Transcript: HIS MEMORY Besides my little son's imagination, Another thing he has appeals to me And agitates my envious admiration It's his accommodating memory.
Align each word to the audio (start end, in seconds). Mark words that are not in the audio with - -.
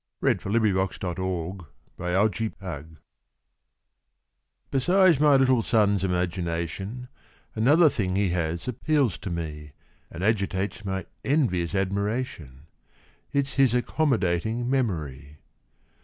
HIS 0.19 0.43
MEMORY 0.43 0.71
Besides 4.71 5.19
my 5.19 5.35
little 5.35 5.61
son's 5.61 6.03
imagination, 6.03 7.07
Another 7.53 7.87
thing 7.87 8.15
he 8.15 8.29
has 8.29 8.67
appeals 8.67 9.19
to 9.19 9.29
me 9.29 9.73
And 10.09 10.23
agitates 10.23 10.83
my 10.83 11.05
envious 11.23 11.75
admiration 11.75 12.65
It's 13.31 13.53
his 13.53 13.75
accommodating 13.75 14.67
memory. 14.67 15.37